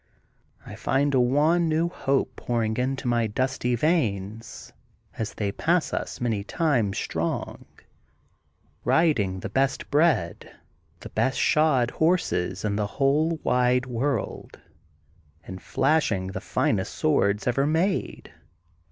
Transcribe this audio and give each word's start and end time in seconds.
''I 0.65 0.73
find 0.73 1.13
a 1.13 1.19
wan 1.19 1.69
new 1.69 1.87
hope 1.87 2.35
pouring 2.35 2.75
into 2.77 3.07
my 3.07 3.27
dusty 3.27 3.75
veins 3.75 4.73
as 5.19 5.35
they 5.35 5.51
pass 5.51 5.93
us 5.93 6.19
many 6.19 6.41
thousand 6.41 6.95
strong, 6.95 7.65
riding 8.83 9.41
the 9.41 9.49
best 9.49 9.91
bred, 9.91 10.55
the 11.01 11.09
best 11.09 11.37
shod 11.37 11.91
horses 11.91 12.65
in 12.65 12.77
the 12.77 12.87
whole 12.97 13.37
wide 13.43 13.85
world, 13.85 14.59
and 15.43 15.61
flashing 15.61 16.29
the 16.31 16.41
finest 16.41 16.95
swords 16.95 17.45
ever 17.45 17.67
made. 17.67 18.33